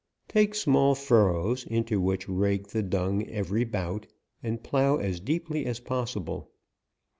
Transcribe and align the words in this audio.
Take 0.27 0.55
small 0.55 0.95
furrows, 0.95 1.63
into 1.63 2.01
which 2.01 2.27
rake 2.27 2.69
the 2.69 2.81
dung 2.81 3.21
eve 3.21 3.51
ry 3.51 3.63
'bout, 3.65 4.07
and 4.41 4.63
plough 4.63 4.95
as 4.97 5.19
deeply 5.19 5.67
as 5.67 5.79
possible. 5.79 6.49